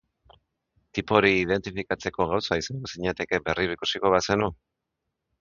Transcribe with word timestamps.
Tipo 0.97 1.17
hori 1.19 1.29
identifikatzeko 1.41 2.27
gauza 2.31 2.59
izango 2.63 2.91
zinateke 2.95 3.41
berriro 3.51 3.77
ikusiko 3.79 4.13
bazenu? 4.17 4.53